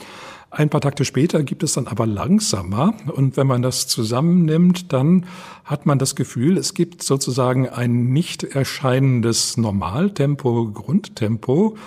Ein 0.49 0.69
paar 0.69 0.81
Takte 0.81 1.05
später 1.05 1.43
gibt 1.43 1.63
es 1.63 1.73
dann 1.73 1.87
aber 1.87 2.05
langsamer 2.05 2.93
und 3.07 3.37
wenn 3.37 3.47
man 3.47 3.61
das 3.61 3.87
zusammennimmt, 3.87 4.91
dann 4.91 5.25
hat 5.63 5.85
man 5.85 5.97
das 5.97 6.15
Gefühl, 6.15 6.57
es 6.57 6.73
gibt 6.73 7.03
sozusagen 7.03 7.69
ein 7.69 8.11
nicht 8.11 8.43
erscheinendes 8.43 9.55
Normaltempo, 9.55 10.69
Grundtempo 10.73 11.77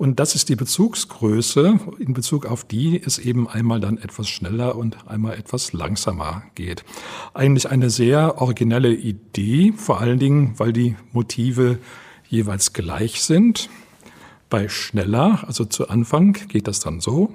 und 0.00 0.18
das 0.18 0.34
ist 0.34 0.48
die 0.48 0.56
Bezugsgröße, 0.56 1.78
in 1.98 2.14
Bezug 2.14 2.46
auf 2.46 2.64
die 2.64 2.98
es 3.04 3.18
eben 3.18 3.46
einmal 3.46 3.80
dann 3.80 3.98
etwas 3.98 4.30
schneller 4.30 4.76
und 4.76 5.06
einmal 5.06 5.34
etwas 5.34 5.74
langsamer 5.74 6.42
geht. 6.54 6.86
Eigentlich 7.34 7.68
eine 7.68 7.90
sehr 7.90 8.40
originelle 8.40 8.94
Idee, 8.94 9.74
vor 9.76 10.00
allen 10.00 10.18
Dingen, 10.18 10.54
weil 10.56 10.72
die 10.72 10.96
Motive 11.12 11.78
jeweils 12.30 12.72
gleich 12.72 13.20
sind. 13.20 13.68
Bei 14.48 14.70
schneller, 14.70 15.44
also 15.46 15.66
zu 15.66 15.90
Anfang, 15.90 16.32
geht 16.48 16.66
das 16.66 16.80
dann 16.80 17.00
so. 17.00 17.34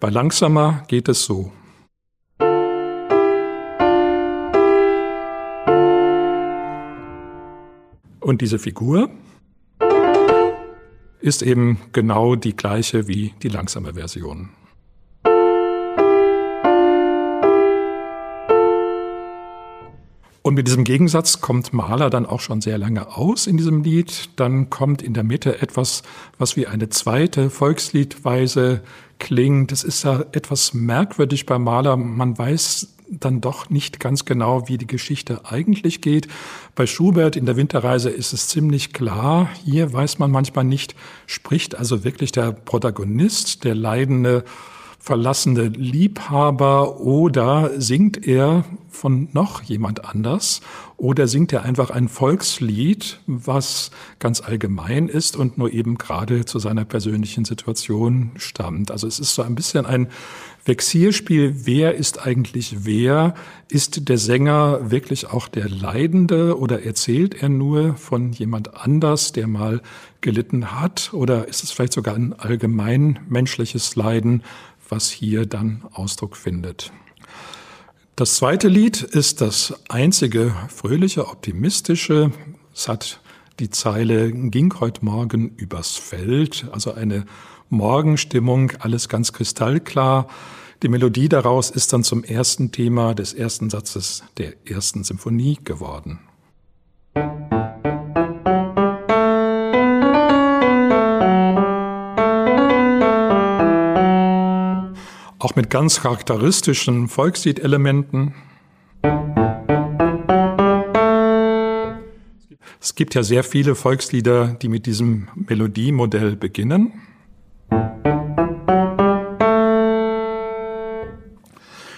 Bei 0.00 0.10
langsamer 0.10 0.82
geht 0.88 1.08
es 1.08 1.24
so. 1.24 1.52
Und 8.18 8.40
diese 8.40 8.58
Figur 8.58 9.08
ist 11.28 11.42
eben 11.42 11.78
genau 11.92 12.34
die 12.34 12.56
gleiche 12.56 13.06
wie 13.06 13.34
die 13.42 13.48
langsame 13.48 13.94
Version. 13.94 14.50
Und 20.42 20.54
mit 20.54 20.66
diesem 20.66 20.84
Gegensatz 20.84 21.42
kommt 21.42 21.74
Mahler 21.74 22.08
dann 22.08 22.24
auch 22.24 22.40
schon 22.40 22.62
sehr 22.62 22.78
lange 22.78 23.14
aus 23.14 23.46
in 23.46 23.58
diesem 23.58 23.82
Lied. 23.82 24.30
Dann 24.36 24.70
kommt 24.70 25.02
in 25.02 25.12
der 25.12 25.22
Mitte 25.22 25.60
etwas, 25.60 26.02
was 26.38 26.56
wie 26.56 26.66
eine 26.66 26.88
zweite 26.88 27.50
Volksliedweise 27.50 28.80
klingt. 29.18 29.72
Es 29.72 29.84
ist 29.84 30.04
ja 30.04 30.24
etwas 30.32 30.72
merkwürdig 30.72 31.44
bei 31.44 31.58
Mahler. 31.58 31.98
Man 31.98 32.38
weiß 32.38 32.96
dann 33.10 33.40
doch 33.40 33.70
nicht 33.70 34.00
ganz 34.00 34.24
genau, 34.24 34.68
wie 34.68 34.78
die 34.78 34.86
Geschichte 34.86 35.44
eigentlich 35.44 36.00
geht. 36.00 36.28
Bei 36.74 36.86
Schubert 36.86 37.36
in 37.36 37.46
der 37.46 37.56
Winterreise 37.56 38.10
ist 38.10 38.32
es 38.32 38.48
ziemlich 38.48 38.92
klar. 38.92 39.48
Hier 39.64 39.92
weiß 39.92 40.18
man 40.18 40.30
manchmal 40.30 40.64
nicht, 40.64 40.94
spricht 41.26 41.76
also 41.76 42.04
wirklich 42.04 42.32
der 42.32 42.52
Protagonist, 42.52 43.64
der 43.64 43.74
leidende 43.74 44.44
verlassene 44.98 45.68
Liebhaber 45.68 47.00
oder 47.00 47.70
singt 47.80 48.26
er 48.26 48.64
von 48.90 49.28
noch 49.32 49.62
jemand 49.62 50.04
anders 50.04 50.60
oder 50.96 51.28
singt 51.28 51.52
er 51.52 51.62
einfach 51.62 51.90
ein 51.90 52.08
Volkslied, 52.08 53.20
was 53.26 53.90
ganz 54.18 54.40
allgemein 54.40 55.08
ist 55.08 55.36
und 55.36 55.56
nur 55.56 55.72
eben 55.72 55.96
gerade 55.96 56.44
zu 56.44 56.58
seiner 56.58 56.84
persönlichen 56.84 57.44
Situation 57.44 58.32
stammt. 58.36 58.90
Also 58.90 59.06
es 59.06 59.20
ist 59.20 59.34
so 59.34 59.42
ein 59.42 59.54
bisschen 59.54 59.86
ein 59.86 60.08
Vexierspiel, 60.68 61.64
wer 61.64 61.94
ist 61.94 62.26
eigentlich 62.26 62.84
wer? 62.84 63.34
Ist 63.70 64.08
der 64.08 64.18
Sänger 64.18 64.90
wirklich 64.90 65.26
auch 65.26 65.48
der 65.48 65.68
Leidende 65.68 66.58
oder 66.58 66.84
erzählt 66.84 67.42
er 67.42 67.48
nur 67.48 67.96
von 67.96 68.32
jemand 68.32 68.76
anders, 68.76 69.32
der 69.32 69.46
mal 69.46 69.80
gelitten 70.20 70.78
hat? 70.78 71.10
Oder 71.14 71.48
ist 71.48 71.64
es 71.64 71.72
vielleicht 71.72 71.94
sogar 71.94 72.14
ein 72.14 72.34
allgemein 72.34 73.18
menschliches 73.30 73.96
Leiden, 73.96 74.42
was 74.90 75.10
hier 75.10 75.46
dann 75.46 75.82
Ausdruck 75.92 76.36
findet. 76.36 76.92
Das 78.16 78.34
zweite 78.34 78.68
Lied 78.68 79.02
ist 79.02 79.40
das 79.40 79.74
einzige 79.88 80.54
fröhliche, 80.68 81.28
optimistische. 81.28 82.32
Es 82.74 82.88
hat 82.88 83.20
die 83.58 83.70
Zeile 83.70 84.30
ging 84.32 84.72
heute 84.80 85.04
Morgen 85.04 85.54
übers 85.56 85.96
Feld, 85.96 86.66
also 86.72 86.92
eine 86.92 87.26
Morgenstimmung, 87.68 88.72
alles 88.78 89.08
ganz 89.08 89.32
kristallklar. 89.32 90.28
Die 90.82 90.88
Melodie 90.88 91.28
daraus 91.28 91.70
ist 91.70 91.92
dann 91.92 92.04
zum 92.04 92.22
ersten 92.22 92.70
Thema 92.70 93.14
des 93.14 93.34
ersten 93.34 93.68
Satzes 93.68 94.22
der 94.38 94.54
ersten 94.66 95.04
Symphonie 95.04 95.58
geworden. 95.62 96.20
auch 105.40 105.54
mit 105.54 105.70
ganz 105.70 106.00
charakteristischen 106.00 107.06
Volksliedelementen. 107.06 108.34
Es 112.80 112.94
gibt 112.94 113.14
ja 113.14 113.22
sehr 113.22 113.42
viele 113.42 113.74
Volkslieder, 113.74 114.48
die 114.48 114.68
mit 114.68 114.86
diesem 114.86 115.28
Melodiemodell 115.34 116.36
beginnen. 116.36 116.92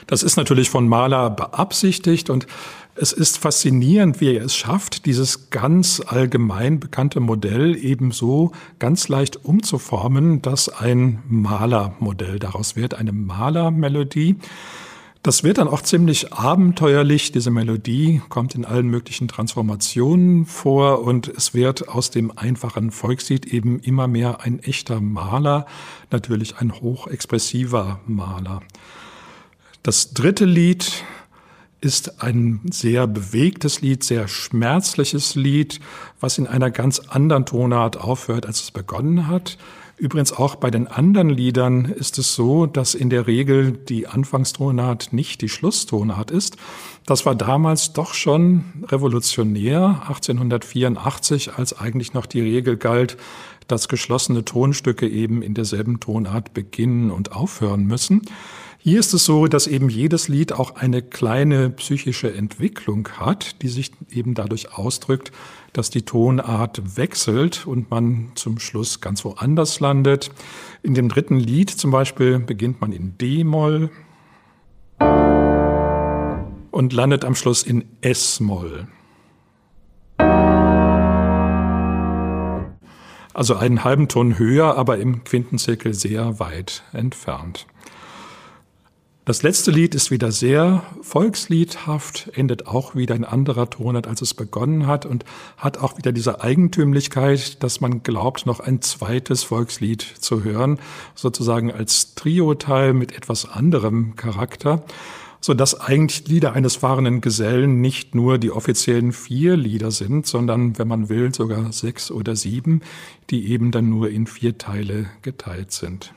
Das 0.06 0.24
ist 0.24 0.36
natürlich 0.36 0.70
von 0.70 0.88
Mahler 0.88 1.30
beabsichtigt 1.30 2.30
und 2.30 2.46
es 2.96 3.12
ist 3.12 3.38
faszinierend, 3.38 4.20
wie 4.20 4.34
er 4.34 4.44
es 4.44 4.56
schafft, 4.56 5.06
dieses 5.06 5.50
ganz 5.50 6.02
allgemein 6.04 6.80
bekannte 6.80 7.20
Modell 7.20 7.76
ebenso 7.76 8.50
ganz 8.78 9.08
leicht 9.08 9.44
umzuformen, 9.44 10.42
dass 10.42 10.68
ein 10.68 11.22
Malermodell 11.28 12.38
daraus 12.38 12.74
wird, 12.74 12.94
eine 12.94 13.12
Malermelodie. 13.12 14.36
Das 15.22 15.44
wird 15.44 15.58
dann 15.58 15.68
auch 15.68 15.82
ziemlich 15.82 16.32
abenteuerlich. 16.32 17.30
Diese 17.30 17.50
Melodie 17.50 18.22
kommt 18.30 18.54
in 18.54 18.64
allen 18.64 18.88
möglichen 18.88 19.28
Transformationen 19.28 20.46
vor 20.46 21.02
und 21.02 21.28
es 21.28 21.52
wird 21.52 21.90
aus 21.90 22.10
dem 22.10 22.36
einfachen 22.38 22.90
Volkslied 22.90 23.44
eben 23.44 23.80
immer 23.80 24.08
mehr 24.08 24.40
ein 24.40 24.60
echter 24.60 25.02
Maler, 25.02 25.66
natürlich 26.10 26.56
ein 26.56 26.72
hochexpressiver 26.72 28.00
Maler. 28.06 28.62
Das 29.82 30.14
dritte 30.14 30.46
Lied 30.46 31.04
ist 31.82 32.22
ein 32.22 32.60
sehr 32.70 33.06
bewegtes 33.06 33.82
Lied, 33.82 34.02
sehr 34.02 34.26
schmerzliches 34.26 35.34
Lied, 35.34 35.80
was 36.18 36.38
in 36.38 36.46
einer 36.46 36.70
ganz 36.70 36.98
anderen 36.98 37.44
Tonart 37.44 37.98
aufhört, 37.98 38.46
als 38.46 38.62
es 38.62 38.70
begonnen 38.70 39.28
hat. 39.28 39.58
Übrigens 40.00 40.32
auch 40.32 40.56
bei 40.56 40.70
den 40.70 40.86
anderen 40.86 41.28
Liedern 41.28 41.84
ist 41.84 42.16
es 42.16 42.34
so, 42.34 42.64
dass 42.64 42.94
in 42.94 43.10
der 43.10 43.26
Regel 43.26 43.72
die 43.72 44.06
Anfangstonart 44.06 45.12
nicht 45.12 45.42
die 45.42 45.50
Schlusstonart 45.50 46.30
ist. 46.30 46.56
Das 47.04 47.26
war 47.26 47.34
damals 47.34 47.92
doch 47.92 48.14
schon 48.14 48.64
revolutionär, 48.86 50.00
1884, 50.08 51.52
als 51.52 51.78
eigentlich 51.78 52.14
noch 52.14 52.24
die 52.24 52.40
Regel 52.40 52.78
galt, 52.78 53.18
dass 53.68 53.88
geschlossene 53.88 54.42
Tonstücke 54.42 55.06
eben 55.06 55.42
in 55.42 55.52
derselben 55.52 56.00
Tonart 56.00 56.54
beginnen 56.54 57.10
und 57.10 57.32
aufhören 57.32 57.84
müssen. 57.84 58.22
Hier 58.82 58.98
ist 58.98 59.12
es 59.12 59.26
so, 59.26 59.46
dass 59.46 59.66
eben 59.66 59.90
jedes 59.90 60.28
Lied 60.28 60.54
auch 60.54 60.74
eine 60.74 61.02
kleine 61.02 61.68
psychische 61.68 62.32
Entwicklung 62.32 63.06
hat, 63.18 63.60
die 63.60 63.68
sich 63.68 63.92
eben 64.10 64.32
dadurch 64.32 64.72
ausdrückt, 64.72 65.32
dass 65.74 65.90
die 65.90 66.00
Tonart 66.00 66.96
wechselt 66.96 67.66
und 67.66 67.90
man 67.90 68.32
zum 68.36 68.58
Schluss 68.58 69.02
ganz 69.02 69.22
woanders 69.22 69.80
landet. 69.80 70.30
In 70.82 70.94
dem 70.94 71.10
dritten 71.10 71.38
Lied 71.38 71.68
zum 71.68 71.90
Beispiel 71.90 72.38
beginnt 72.38 72.80
man 72.80 72.92
in 72.92 73.18
D-Moll 73.18 73.90
und 76.70 76.92
landet 76.94 77.26
am 77.26 77.34
Schluss 77.34 77.62
in 77.62 77.84
S-Moll. 78.00 78.88
Also 83.34 83.56
einen 83.56 83.84
halben 83.84 84.08
Ton 84.08 84.38
höher, 84.38 84.78
aber 84.78 84.96
im 84.96 85.22
Quintenzirkel 85.24 85.92
sehr 85.92 86.40
weit 86.40 86.82
entfernt. 86.94 87.66
Das 89.30 89.44
letzte 89.44 89.70
Lied 89.70 89.94
ist 89.94 90.10
wieder 90.10 90.32
sehr 90.32 90.82
volksliedhaft, 91.02 92.32
endet 92.34 92.66
auch 92.66 92.96
wieder 92.96 93.14
in 93.14 93.24
anderer 93.24 93.70
Tonart, 93.70 94.08
als 94.08 94.22
es 94.22 94.34
begonnen 94.34 94.88
hat 94.88 95.06
und 95.06 95.24
hat 95.56 95.78
auch 95.78 95.96
wieder 95.96 96.10
diese 96.10 96.40
Eigentümlichkeit, 96.40 97.62
dass 97.62 97.80
man 97.80 98.02
glaubt, 98.02 98.44
noch 98.44 98.58
ein 98.58 98.82
zweites 98.82 99.44
Volkslied 99.44 100.02
zu 100.02 100.42
hören, 100.42 100.80
sozusagen 101.14 101.70
als 101.70 102.16
Trio-Teil 102.16 102.92
mit 102.92 103.16
etwas 103.16 103.48
anderem 103.48 104.16
Charakter 104.16 104.82
so 105.42 105.54
dass 105.54 105.80
eigentlich 105.80 106.28
Lieder 106.28 106.52
eines 106.52 106.76
fahrenden 106.76 107.22
Gesellen 107.22 107.80
nicht 107.80 108.14
nur 108.14 108.36
die 108.36 108.50
offiziellen 108.50 109.12
vier 109.12 109.56
Lieder 109.56 109.90
sind, 109.90 110.26
sondern, 110.26 110.76
wenn 110.76 110.86
man 110.86 111.08
will, 111.08 111.34
sogar 111.34 111.72
sechs 111.72 112.10
oder 112.10 112.36
sieben, 112.36 112.82
die 113.30 113.50
eben 113.50 113.70
dann 113.70 113.88
nur 113.88 114.10
in 114.10 114.26
vier 114.26 114.58
Teile 114.58 115.06
geteilt 115.22 115.72
sind. 115.72 116.12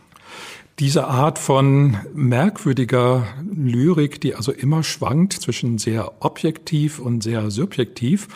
Diese 0.79 1.07
Art 1.07 1.37
von 1.37 1.97
merkwürdiger 2.15 3.27
Lyrik, 3.53 4.19
die 4.21 4.33
also 4.33 4.51
immer 4.51 4.83
schwankt 4.83 5.33
zwischen 5.33 5.77
sehr 5.77 6.11
objektiv 6.23 6.97
und 6.97 7.21
sehr 7.21 7.51
subjektiv, 7.51 8.27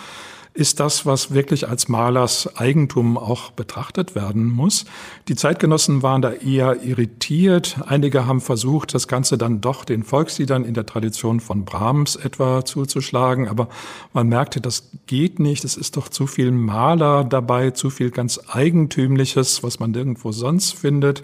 ist 0.58 0.80
das, 0.80 1.06
was 1.06 1.34
wirklich 1.34 1.70
als 1.70 1.88
Malers 1.88 2.58
Eigentum 2.58 3.18
auch 3.18 3.52
betrachtet 3.52 4.16
werden 4.16 4.52
muss. 4.52 4.86
Die 5.28 5.36
Zeitgenossen 5.36 6.02
waren 6.02 6.24
da 6.24 6.32
eher 6.32 6.82
irritiert. 6.84 7.78
Einige 7.86 8.26
haben 8.26 8.42
versucht, 8.42 8.96
das 8.96 9.08
Ganze 9.08 9.38
dann 9.38 9.62
doch 9.62 9.86
den 9.86 10.04
Volksliedern 10.04 10.66
in 10.66 10.74
der 10.74 10.88
Tradition 10.88 11.40
von 11.42 11.64
Brahms 11.64 12.16
etwa 12.16 12.66
zuzuschlagen, 12.66 13.48
aber 13.48 13.70
man 14.14 14.28
merkte, 14.28 14.60
das 14.60 14.90
geht 15.06 15.40
nicht. 15.40 15.64
Es 15.64 15.78
ist 15.78 15.96
doch 15.96 16.10
zu 16.10 16.26
viel 16.26 16.52
Maler 16.52 17.24
dabei, 17.24 17.70
zu 17.72 17.92
viel 17.92 18.10
ganz 18.10 18.40
Eigentümliches, 18.48 19.62
was 19.62 19.80
man 19.80 19.92
nirgendwo 19.92 20.32
sonst 20.32 20.74
findet. 20.74 21.22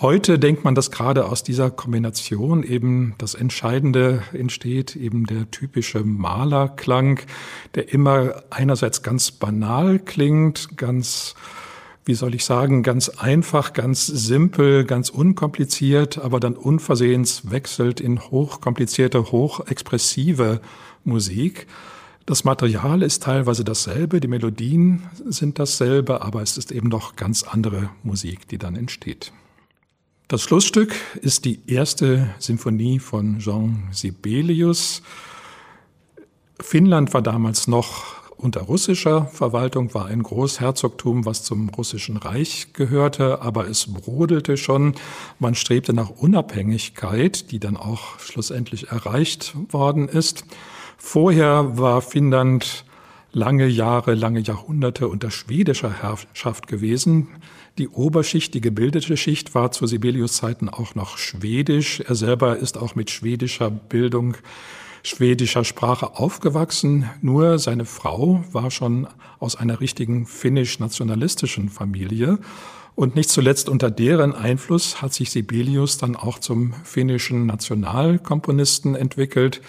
Heute 0.00 0.38
denkt 0.38 0.62
man, 0.62 0.76
dass 0.76 0.92
gerade 0.92 1.26
aus 1.26 1.42
dieser 1.42 1.72
Kombination 1.72 2.62
eben 2.62 3.16
das 3.18 3.34
Entscheidende 3.34 4.22
entsteht, 4.32 4.94
eben 4.94 5.26
der 5.26 5.50
typische 5.50 6.04
Malerklang, 6.04 7.18
der 7.74 7.92
immer 7.92 8.44
einerseits 8.48 9.02
ganz 9.02 9.32
banal 9.32 9.98
klingt, 9.98 10.76
ganz, 10.76 11.34
wie 12.04 12.14
soll 12.14 12.36
ich 12.36 12.44
sagen, 12.44 12.84
ganz 12.84 13.08
einfach, 13.08 13.72
ganz 13.72 14.06
simpel, 14.06 14.84
ganz 14.84 15.10
unkompliziert, 15.10 16.18
aber 16.18 16.38
dann 16.38 16.54
unversehens 16.54 17.50
wechselt 17.50 18.00
in 18.00 18.20
hochkomplizierte, 18.20 19.32
hochexpressive 19.32 20.60
Musik. 21.02 21.66
Das 22.24 22.44
Material 22.44 23.02
ist 23.02 23.24
teilweise 23.24 23.64
dasselbe, 23.64 24.20
die 24.20 24.28
Melodien 24.28 25.02
sind 25.24 25.58
dasselbe, 25.58 26.22
aber 26.22 26.40
es 26.40 26.56
ist 26.56 26.70
eben 26.70 26.88
doch 26.88 27.16
ganz 27.16 27.42
andere 27.42 27.90
Musik, 28.04 28.46
die 28.46 28.58
dann 28.58 28.76
entsteht. 28.76 29.32
Das 30.28 30.42
Schlussstück 30.42 30.94
ist 31.22 31.46
die 31.46 31.58
erste 31.66 32.28
Sinfonie 32.38 32.98
von 32.98 33.38
Jean 33.38 33.88
Sibelius. 33.92 35.00
Finnland 36.60 37.14
war 37.14 37.22
damals 37.22 37.66
noch 37.66 38.04
unter 38.36 38.60
russischer 38.60 39.24
Verwaltung, 39.24 39.94
war 39.94 40.04
ein 40.04 40.22
Großherzogtum, 40.22 41.24
was 41.24 41.44
zum 41.44 41.70
russischen 41.70 42.18
Reich 42.18 42.74
gehörte, 42.74 43.40
aber 43.40 43.68
es 43.68 43.86
brodelte 43.86 44.58
schon. 44.58 44.96
Man 45.38 45.54
strebte 45.54 45.94
nach 45.94 46.10
Unabhängigkeit, 46.10 47.50
die 47.50 47.58
dann 47.58 47.78
auch 47.78 48.18
schlussendlich 48.18 48.88
erreicht 48.88 49.56
worden 49.70 50.08
ist. 50.08 50.44
Vorher 50.98 51.78
war 51.78 52.02
Finnland 52.02 52.84
lange 53.32 53.66
Jahre, 53.66 54.14
lange 54.14 54.40
Jahrhunderte 54.40 55.08
unter 55.08 55.30
schwedischer 55.30 56.02
Herrschaft 56.02 56.66
gewesen. 56.66 57.28
Die 57.76 57.88
Oberschicht, 57.88 58.54
die 58.54 58.60
gebildete 58.60 59.16
Schicht 59.16 59.54
war 59.54 59.70
zu 59.70 59.86
Sibelius 59.86 60.36
Zeiten 60.36 60.68
auch 60.68 60.94
noch 60.94 61.18
schwedisch. 61.18 62.00
Er 62.00 62.14
selber 62.14 62.56
ist 62.56 62.78
auch 62.78 62.94
mit 62.94 63.10
schwedischer 63.10 63.70
Bildung, 63.70 64.36
schwedischer 65.02 65.64
Sprache 65.64 66.16
aufgewachsen. 66.16 67.08
Nur 67.20 67.58
seine 67.58 67.84
Frau 67.84 68.44
war 68.52 68.70
schon 68.70 69.06
aus 69.38 69.56
einer 69.56 69.80
richtigen 69.80 70.26
finnisch-nationalistischen 70.26 71.68
Familie. 71.68 72.38
Und 72.94 73.14
nicht 73.14 73.30
zuletzt 73.30 73.68
unter 73.68 73.92
deren 73.92 74.34
Einfluss 74.34 75.00
hat 75.00 75.14
sich 75.14 75.30
Sibelius 75.30 75.98
dann 75.98 76.16
auch 76.16 76.40
zum 76.40 76.72
finnischen 76.82 77.46
Nationalkomponisten 77.46 78.96
entwickelt 78.96 79.60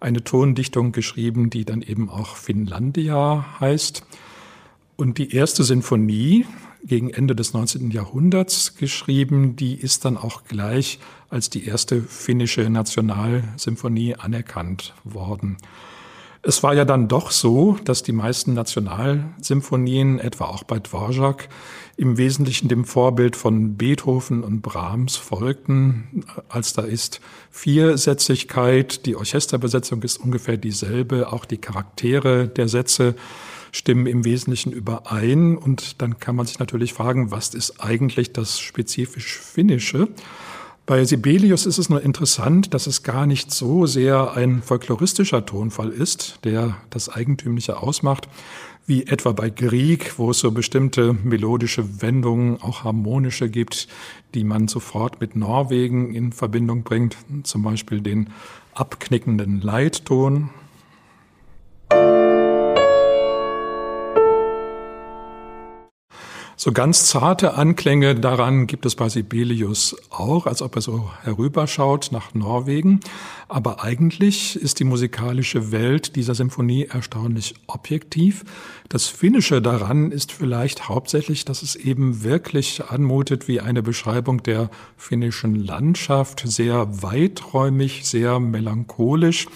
eine 0.00 0.22
Tondichtung 0.24 0.92
geschrieben, 0.92 1.50
die 1.50 1.64
dann 1.64 1.82
eben 1.82 2.08
auch 2.08 2.36
Finlandia 2.36 3.60
heißt. 3.60 4.02
Und 4.96 5.18
die 5.18 5.34
erste 5.34 5.64
Sinfonie, 5.64 6.46
gegen 6.86 7.10
Ende 7.10 7.34
des 7.34 7.52
19. 7.52 7.90
Jahrhunderts 7.90 8.76
geschrieben, 8.76 9.56
die 9.56 9.74
ist 9.74 10.04
dann 10.04 10.16
auch 10.16 10.44
gleich 10.44 11.00
als 11.28 11.50
die 11.50 11.66
erste 11.66 12.00
finnische 12.00 12.70
Nationalsymphonie 12.70 14.14
anerkannt 14.14 14.94
worden. 15.02 15.56
Es 16.48 16.62
war 16.62 16.74
ja 16.74 16.84
dann 16.84 17.08
doch 17.08 17.32
so, 17.32 17.76
dass 17.82 18.04
die 18.04 18.12
meisten 18.12 18.54
Nationalsymphonien, 18.54 20.20
etwa 20.20 20.44
auch 20.44 20.62
bei 20.62 20.78
Dvorak, 20.78 21.48
im 21.96 22.18
Wesentlichen 22.18 22.68
dem 22.68 22.84
Vorbild 22.84 23.34
von 23.34 23.76
Beethoven 23.76 24.44
und 24.44 24.60
Brahms 24.60 25.16
folgten. 25.16 26.24
Als 26.48 26.72
da 26.72 26.82
ist 26.82 27.20
Viersätzigkeit, 27.50 29.06
die 29.06 29.16
Orchesterbesetzung 29.16 30.02
ist 30.02 30.18
ungefähr 30.18 30.56
dieselbe, 30.56 31.32
auch 31.32 31.46
die 31.46 31.58
Charaktere 31.58 32.46
der 32.46 32.68
Sätze 32.68 33.16
stimmen 33.72 34.06
im 34.06 34.24
Wesentlichen 34.24 34.70
überein. 34.70 35.58
Und 35.58 36.00
dann 36.00 36.20
kann 36.20 36.36
man 36.36 36.46
sich 36.46 36.60
natürlich 36.60 36.92
fragen, 36.92 37.32
was 37.32 37.54
ist 37.54 37.80
eigentlich 37.80 38.32
das 38.32 38.60
spezifisch 38.60 39.40
Finnische? 39.40 40.06
Bei 40.86 41.04
Sibelius 41.04 41.66
ist 41.66 41.78
es 41.78 41.88
nur 41.88 42.00
interessant, 42.00 42.72
dass 42.72 42.86
es 42.86 43.02
gar 43.02 43.26
nicht 43.26 43.50
so 43.50 43.86
sehr 43.86 44.34
ein 44.34 44.62
folkloristischer 44.62 45.44
Tonfall 45.44 45.90
ist, 45.90 46.38
der 46.44 46.76
das 46.90 47.08
Eigentümliche 47.08 47.82
ausmacht, 47.82 48.28
wie 48.86 49.04
etwa 49.04 49.32
bei 49.32 49.50
Grieg, 49.50 50.16
wo 50.16 50.30
es 50.30 50.38
so 50.38 50.52
bestimmte 50.52 51.12
melodische 51.12 52.00
Wendungen, 52.02 52.62
auch 52.62 52.84
harmonische 52.84 53.48
gibt, 53.48 53.88
die 54.34 54.44
man 54.44 54.68
sofort 54.68 55.20
mit 55.20 55.34
Norwegen 55.34 56.14
in 56.14 56.30
Verbindung 56.30 56.84
bringt, 56.84 57.16
zum 57.42 57.64
Beispiel 57.64 58.00
den 58.00 58.30
abknickenden 58.72 59.60
Leitton 59.60 60.50
So 66.66 66.72
ganz 66.72 67.06
zarte 67.06 67.54
Anklänge 67.54 68.16
daran 68.16 68.66
gibt 68.66 68.86
es 68.86 68.96
bei 68.96 69.08
Sibelius 69.08 69.94
auch, 70.10 70.46
als 70.46 70.62
ob 70.62 70.74
er 70.74 70.82
so 70.82 71.08
herüberschaut 71.22 72.08
nach 72.10 72.34
Norwegen. 72.34 72.98
Aber 73.48 73.84
eigentlich 73.84 74.56
ist 74.56 74.80
die 74.80 74.84
musikalische 74.84 75.70
Welt 75.70 76.16
dieser 76.16 76.34
Symphonie 76.34 76.86
erstaunlich 76.86 77.54
objektiv. 77.68 78.44
Das 78.88 79.06
Finnische 79.06 79.62
daran 79.62 80.10
ist 80.10 80.32
vielleicht 80.32 80.88
hauptsächlich, 80.88 81.44
dass 81.44 81.62
es 81.62 81.76
eben 81.76 82.24
wirklich 82.24 82.84
anmutet 82.88 83.46
wie 83.46 83.60
eine 83.60 83.82
Beschreibung 83.82 84.42
der 84.42 84.68
finnischen 84.96 85.54
Landschaft, 85.54 86.42
sehr 86.44 87.02
weiträumig, 87.02 88.04
sehr 88.04 88.40
melancholisch. 88.40 89.46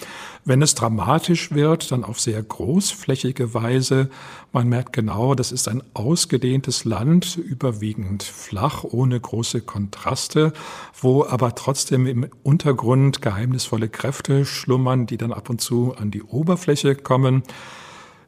Wenn 0.43 0.63
es 0.63 0.73
dramatisch 0.73 1.51
wird, 1.51 1.91
dann 1.91 2.03
auf 2.03 2.19
sehr 2.19 2.41
großflächige 2.41 3.53
Weise. 3.53 4.09
Man 4.51 4.67
merkt 4.69 4.91
genau, 4.91 5.35
das 5.35 5.51
ist 5.51 5.67
ein 5.67 5.83
ausgedehntes 5.93 6.83
Land, 6.83 7.37
überwiegend 7.37 8.23
flach, 8.23 8.83
ohne 8.83 9.19
große 9.19 9.61
Kontraste, 9.61 10.51
wo 10.99 11.23
aber 11.23 11.53
trotzdem 11.53 12.07
im 12.07 12.27
Untergrund 12.41 13.21
geheimnisvolle 13.21 13.80
Kräfte 13.89 14.45
schlummern, 14.45 15.05
die 15.05 15.17
dann 15.17 15.33
ab 15.33 15.49
und 15.49 15.61
zu 15.61 15.95
an 15.95 16.11
die 16.11 16.23
Oberfläche 16.23 16.95
kommen. 16.95 17.43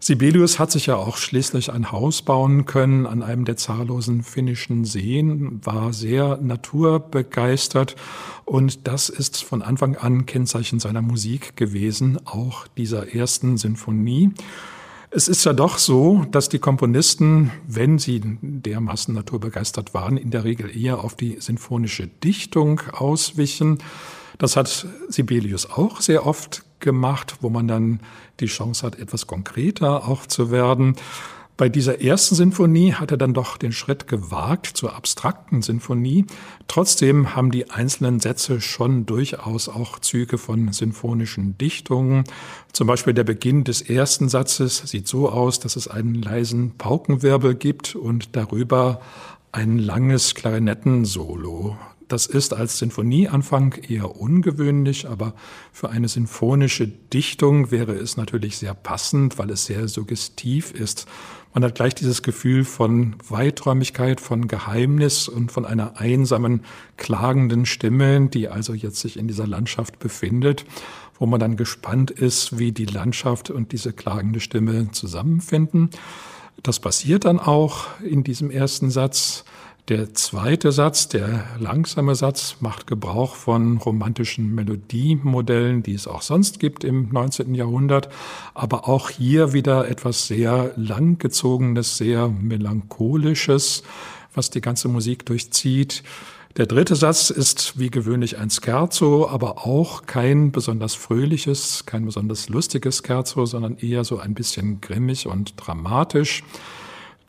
Sibelius 0.03 0.59
hat 0.59 0.69
sich 0.69 0.87
ja 0.87 0.97
auch 0.97 1.15
schließlich 1.15 1.71
ein 1.71 1.93
Haus 1.93 2.23
bauen 2.23 2.65
können 2.65 3.05
an 3.05 3.23
einem 3.23 3.45
der 3.45 3.55
zahllosen 3.55 4.21
finnischen 4.21 4.83
Seen, 4.83 5.61
war 5.63 5.93
sehr 5.93 6.39
naturbegeistert 6.41 7.95
und 8.43 8.85
das 8.85 9.07
ist 9.07 9.45
von 9.45 9.61
Anfang 9.61 9.95
an 9.95 10.25
Kennzeichen 10.25 10.81
seiner 10.81 11.01
Musik 11.01 11.55
gewesen, 11.55 12.19
auch 12.25 12.67
dieser 12.67 13.15
ersten 13.15 13.55
Sinfonie. 13.55 14.31
Es 15.09 15.29
ist 15.29 15.45
ja 15.45 15.53
doch 15.53 15.77
so, 15.77 16.25
dass 16.31 16.49
die 16.49 16.59
Komponisten, 16.59 17.51
wenn 17.65 17.97
sie 17.97 18.19
dermaßen 18.41 19.13
naturbegeistert 19.13 19.93
waren, 19.93 20.17
in 20.17 20.31
der 20.31 20.43
Regel 20.43 20.75
eher 20.75 21.01
auf 21.01 21.15
die 21.15 21.37
sinfonische 21.39 22.07
Dichtung 22.07 22.81
auswichen. 22.91 23.77
Das 24.37 24.55
hat 24.55 24.87
Sibelius 25.09 25.69
auch 25.69 26.01
sehr 26.01 26.25
oft 26.25 26.63
gemacht, 26.79 27.37
wo 27.41 27.49
man 27.49 27.67
dann 27.67 27.99
die 28.39 28.47
Chance 28.47 28.85
hat, 28.85 28.99
etwas 28.99 29.27
konkreter 29.27 30.07
auch 30.07 30.25
zu 30.25 30.51
werden. 30.51 30.95
Bei 31.55 31.69
dieser 31.69 32.01
ersten 32.01 32.33
Sinfonie 32.33 32.93
hat 32.93 33.11
er 33.11 33.17
dann 33.17 33.35
doch 33.35 33.57
den 33.57 33.73
Schritt 33.73 34.07
gewagt 34.07 34.75
zur 34.75 34.95
abstrakten 34.95 35.61
Sinfonie. 35.61 36.25
Trotzdem 36.67 37.35
haben 37.35 37.51
die 37.51 37.69
einzelnen 37.69 38.19
Sätze 38.19 38.59
schon 38.59 39.05
durchaus 39.05 39.69
auch 39.69 39.99
Züge 39.99 40.39
von 40.39 40.73
sinfonischen 40.73 41.55
Dichtungen. 41.59 42.23
Zum 42.71 42.87
Beispiel 42.87 43.13
der 43.13 43.23
Beginn 43.23 43.63
des 43.63 43.81
ersten 43.81 44.29
Satzes 44.29 44.77
sieht 44.77 45.07
so 45.07 45.29
aus, 45.29 45.59
dass 45.59 45.75
es 45.75 45.87
einen 45.87 46.15
leisen 46.15 46.75
Paukenwirbel 46.79 47.53
gibt 47.53 47.95
und 47.95 48.35
darüber 48.35 48.99
ein 49.51 49.77
langes 49.77 50.33
Klarinettensolo. 50.33 51.77
Das 52.13 52.27
ist 52.27 52.53
als 52.53 52.77
Sinfonieanfang 52.77 53.73
eher 53.89 54.21
ungewöhnlich, 54.21 55.09
aber 55.09 55.33
für 55.71 55.89
eine 55.89 56.07
sinfonische 56.07 56.87
Dichtung 56.87 57.71
wäre 57.71 57.93
es 57.93 58.17
natürlich 58.17 58.57
sehr 58.57 58.75
passend, 58.75 59.39
weil 59.39 59.49
es 59.49 59.65
sehr 59.65 59.87
suggestiv 59.87 60.75
ist. 60.75 61.07
Man 61.55 61.63
hat 61.63 61.73
gleich 61.73 61.95
dieses 61.95 62.21
Gefühl 62.21 62.65
von 62.65 63.15
Weiträumigkeit, 63.27 64.21
von 64.21 64.47
Geheimnis 64.47 65.27
und 65.27 65.51
von 65.51 65.65
einer 65.65 65.99
einsamen, 65.99 66.61
klagenden 66.97 67.65
Stimme, 67.65 68.27
die 68.27 68.47
also 68.47 68.75
jetzt 68.75 68.99
sich 68.99 69.17
in 69.17 69.27
dieser 69.27 69.47
Landschaft 69.47 69.97
befindet, 69.97 70.65
wo 71.17 71.25
man 71.25 71.39
dann 71.39 71.57
gespannt 71.57 72.11
ist, 72.11 72.59
wie 72.59 72.71
die 72.71 72.85
Landschaft 72.85 73.49
und 73.49 73.71
diese 73.71 73.91
klagende 73.91 74.39
Stimme 74.39 74.91
zusammenfinden. 74.91 75.89
Das 76.61 76.79
passiert 76.79 77.25
dann 77.25 77.39
auch 77.39 77.87
in 78.03 78.23
diesem 78.23 78.51
ersten 78.51 78.91
Satz. 78.91 79.45
Der 79.89 80.13
zweite 80.13 80.71
Satz, 80.71 81.09
der 81.09 81.43
langsame 81.59 82.15
Satz, 82.15 82.55
macht 82.61 82.87
Gebrauch 82.87 83.35
von 83.35 83.79
romantischen 83.79 84.55
Melodiemodellen, 84.55 85.83
die 85.83 85.93
es 85.93 86.07
auch 86.07 86.21
sonst 86.21 86.61
gibt 86.61 86.85
im 86.85 87.09
19. 87.11 87.53
Jahrhundert, 87.53 88.07
aber 88.53 88.87
auch 88.87 89.09
hier 89.09 89.51
wieder 89.51 89.89
etwas 89.89 90.27
sehr 90.27 90.71
langgezogenes, 90.77 91.97
sehr 91.97 92.29
melancholisches, 92.29 93.83
was 94.33 94.49
die 94.49 94.61
ganze 94.61 94.87
Musik 94.87 95.25
durchzieht. 95.25 96.03
Der 96.55 96.65
dritte 96.65 96.95
Satz 96.95 97.29
ist 97.29 97.77
wie 97.77 97.89
gewöhnlich 97.89 98.37
ein 98.37 98.51
Scherzo, 98.51 99.27
aber 99.27 99.67
auch 99.67 100.05
kein 100.05 100.53
besonders 100.53 100.95
fröhliches, 100.95 101.85
kein 101.85 102.05
besonders 102.05 102.47
lustiges 102.47 103.03
Scherzo, 103.05 103.45
sondern 103.45 103.75
eher 103.79 104.05
so 104.05 104.17
ein 104.17 104.33
bisschen 104.33 104.79
grimmig 104.79 105.27
und 105.27 105.55
dramatisch. 105.57 106.41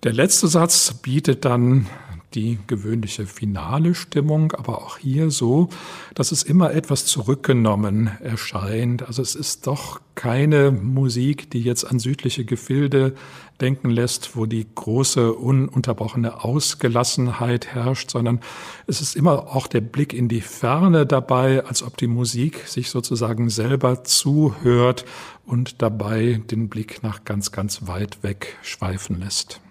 Der 0.05 0.13
letzte 0.13 0.49
Satz 0.49 0.93
bietet 0.93 1.47
dann 1.47 1.87
die 2.35 2.59
gewöhnliche 2.67 3.25
finale 3.25 3.95
Stimmung, 3.95 4.53
aber 4.53 4.83
auch 4.83 4.99
hier 4.99 5.31
so, 5.31 5.71
dass 6.15 6.31
es 6.31 6.43
immer 6.43 6.75
etwas 6.75 7.07
zurückgenommen 7.07 8.11
erscheint. 8.21 9.03
Also 9.03 9.23
es 9.23 9.35
ist 9.35 9.67
doch 9.67 10.03
keine 10.15 10.73
Musik, 10.73 11.51
die 11.51 11.63
jetzt 11.63 11.85
an 11.85 11.99
südliche 12.01 12.45
Gefilde 12.45 13.15
denken 13.63 13.89
lässt, 13.89 14.37
wo 14.37 14.45
die 14.45 14.67
große, 14.75 15.33
ununterbrochene 15.33 16.45
Ausgelassenheit 16.45 17.69
herrscht, 17.69 18.11
sondern 18.11 18.41
es 18.87 19.01
ist 19.01 19.17
immer 19.17 19.57
auch 19.57 19.69
der 19.69 19.81
Blick 19.81 20.13
in 20.13 20.29
die 20.29 20.43
Ferne 20.43 21.07
dabei, 21.07 21.65
als 21.65 21.83
ob 21.83 21.97
die 21.97 22.09
Musik 22.09 22.67
sich 22.67 22.91
sozusagen 22.91 23.49
selber 23.49 24.05
zuhört 24.05 25.07
und 25.47 25.81
dabei 25.81 26.43
den 26.51 26.69
Blick 26.69 27.03
nach 27.03 27.25
ganz, 27.25 27.53
ganz 27.53 27.87
weit 27.87 28.23
weg 28.23 28.59
schweifen 28.61 29.19
lässt. 29.19 29.63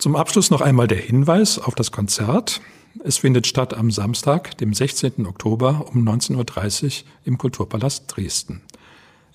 Zum 0.00 0.16
Abschluss 0.16 0.50
noch 0.50 0.62
einmal 0.62 0.88
der 0.88 0.96
Hinweis 0.96 1.58
auf 1.58 1.74
das 1.74 1.92
Konzert. 1.92 2.62
Es 3.04 3.18
findet 3.18 3.46
statt 3.46 3.74
am 3.74 3.90
Samstag, 3.90 4.56
dem 4.56 4.72
16. 4.72 5.26
Oktober 5.26 5.88
um 5.92 6.08
19.30 6.08 6.84
Uhr 7.02 7.08
im 7.26 7.36
Kulturpalast 7.36 8.04
Dresden. 8.08 8.62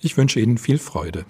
Ich 0.00 0.16
wünsche 0.16 0.40
Ihnen 0.40 0.58
viel 0.58 0.78
Freude. 0.78 1.24